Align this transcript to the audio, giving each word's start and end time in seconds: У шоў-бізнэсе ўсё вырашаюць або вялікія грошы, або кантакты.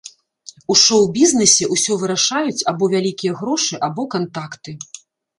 У 0.75 0.75
шоў-бізнэсе 0.83 1.65
ўсё 1.75 1.97
вырашаюць 2.03 2.65
або 2.71 2.89
вялікія 2.93 3.33
грошы, 3.41 3.75
або 3.91 4.07
кантакты. 4.15 4.71